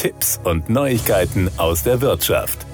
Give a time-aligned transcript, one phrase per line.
[0.00, 2.64] Tipps und Neuigkeiten aus der Wirtschaft.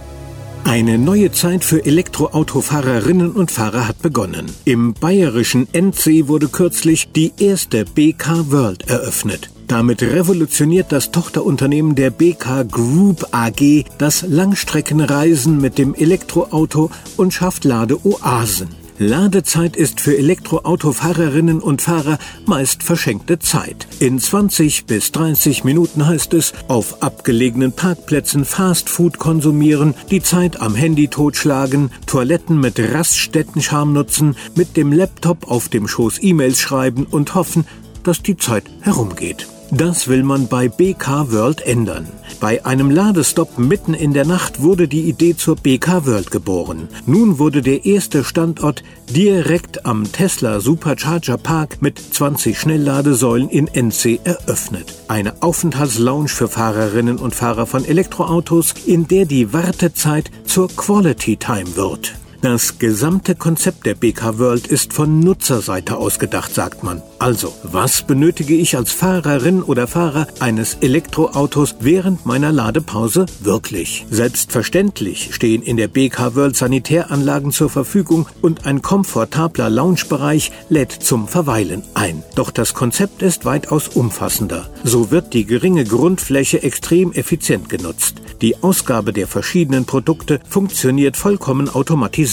[0.62, 4.46] Eine neue Zeit für Elektroautofahrerinnen und Fahrer hat begonnen.
[4.64, 9.51] Im bayerischen NC wurde kürzlich die erste BK World eröffnet.
[9.67, 17.64] Damit revolutioniert das Tochterunternehmen der BK Group AG das Langstreckenreisen mit dem Elektroauto und schafft
[17.64, 18.86] Ladeoasen.
[18.99, 23.87] Ladezeit ist für Elektroautofahrerinnen und Fahrer meist verschenkte Zeit.
[24.01, 30.75] In 20 bis 30 Minuten heißt es, auf abgelegenen Parkplätzen Fastfood konsumieren, die Zeit am
[30.75, 37.34] Handy totschlagen, Toiletten mit Raststättenscham nutzen, mit dem Laptop auf dem Schoß E-Mails schreiben und
[37.34, 37.67] hoffen,
[38.03, 39.47] dass die Zeit herumgeht.
[39.72, 42.06] Das will man bei BK World ändern.
[42.38, 46.89] Bei einem Ladestopp mitten in der Nacht wurde die Idee zur BK World geboren.
[47.05, 54.20] Nun wurde der erste Standort direkt am Tesla Supercharger Park mit 20 Schnellladesäulen in NC
[54.22, 54.94] eröffnet.
[55.08, 61.75] Eine Aufenthaltslounge für Fahrerinnen und Fahrer von Elektroautos, in der die Wartezeit zur Quality Time
[61.75, 62.14] wird.
[62.42, 67.01] Das gesamte Konzept der BK World ist von Nutzerseite ausgedacht, sagt man.
[67.19, 74.07] Also, was benötige ich als Fahrerin oder Fahrer eines Elektroautos während meiner Ladepause wirklich?
[74.11, 81.29] Selbstverständlich stehen in der BK World Sanitäranlagen zur Verfügung und ein komfortabler Loungebereich lädt zum
[81.29, 82.23] Verweilen ein.
[82.34, 84.69] Doch das Konzept ist weitaus umfassender.
[84.84, 88.17] So wird die geringe Grundfläche extrem effizient genutzt.
[88.42, 92.26] Die Ausgabe der verschiedenen Produkte funktioniert vollkommen automatisiert.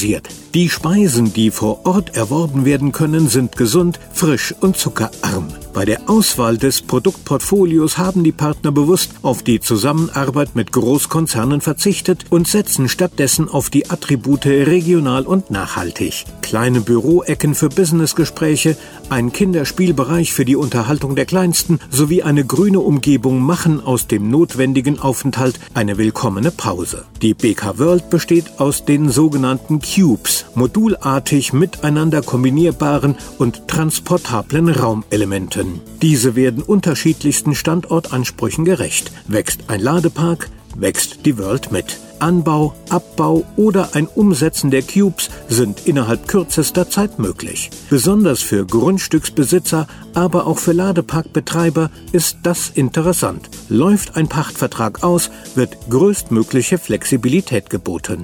[0.54, 5.50] Die Speisen, die vor Ort erworben werden können, sind gesund, frisch und zuckerarm.
[5.74, 12.26] Bei der Auswahl des Produktportfolios haben die Partner bewusst auf die Zusammenarbeit mit Großkonzernen verzichtet
[12.30, 16.26] und setzen stattdessen auf die Attribute regional und nachhaltig.
[16.44, 18.78] Kleine Büroecken für Businessgespräche,
[19.10, 25.00] ein Kinderspielbereich für die Unterhaltung der Kleinsten sowie eine grüne Umgebung machen aus dem notwendigen
[25.00, 27.06] Aufenthalt eine willkommene Pause.
[27.24, 35.82] Die BK World besteht aus den sogenannten Cubes, modulartig miteinander kombinierbaren und transportablen Raumelementen können.
[36.02, 39.12] Diese werden unterschiedlichsten Standortansprüchen gerecht.
[39.28, 42.00] Wächst ein Ladepark, wächst die World mit.
[42.20, 47.70] Anbau, Abbau oder ein Umsetzen der Cubes sind innerhalb kürzester Zeit möglich.
[47.90, 53.50] Besonders für Grundstücksbesitzer, aber auch für Ladeparkbetreiber ist das interessant.
[53.68, 58.24] Läuft ein Pachtvertrag aus, wird größtmögliche Flexibilität geboten.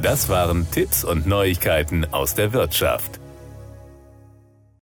[0.00, 3.19] Das waren Tipps und Neuigkeiten aus der Wirtschaft.